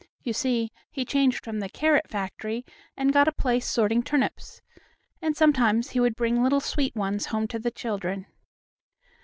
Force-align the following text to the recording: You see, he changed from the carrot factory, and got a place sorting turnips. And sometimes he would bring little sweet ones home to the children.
You 0.23 0.33
see, 0.33 0.71
he 0.89 1.05
changed 1.05 1.43
from 1.43 1.59
the 1.59 1.69
carrot 1.69 2.09
factory, 2.09 2.65
and 2.97 3.13
got 3.13 3.27
a 3.27 3.31
place 3.31 3.67
sorting 3.67 4.01
turnips. 4.01 4.59
And 5.21 5.37
sometimes 5.37 5.91
he 5.91 5.99
would 5.99 6.15
bring 6.15 6.41
little 6.41 6.59
sweet 6.59 6.95
ones 6.95 7.27
home 7.27 7.47
to 7.49 7.59
the 7.59 7.69
children. 7.69 8.25